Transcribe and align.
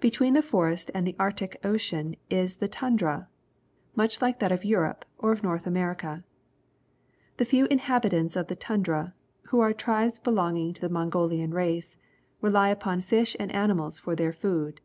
Between 0.00 0.32
the 0.32 0.40
forest 0.40 0.90
and 0.94 1.06
the 1.06 1.14
Arctic 1.18 1.60
Ocean 1.62 2.16
is 2.30 2.56
the 2.56 2.66
tundra, 2.66 3.28
much 3.94 4.22
like 4.22 4.38
that 4.38 4.50
of 4.50 4.64
Europe 4.64 5.04
or 5.18 5.32
of 5.32 5.42
North 5.42 5.66
America. 5.66 6.24
The 7.36 7.44
few 7.44 7.66
inhabitants 7.66 8.36
of 8.36 8.46
the 8.46 8.56
tundra, 8.56 9.12
who 9.48 9.60
are 9.60 9.74
tribes 9.74 10.18
belonging 10.18 10.72
to 10.72 10.80
the 10.80 10.88
Mongolian 10.88 11.52
race, 11.52 11.98
rely 12.40 12.70
upon 12.70 13.02
fish 13.02 13.36
and 13.38 13.52
animals 13.54 14.00
for 14.00 14.16
their 14.16 14.32
food. 14.32 14.80